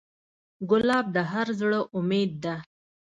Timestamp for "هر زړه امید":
1.31-2.31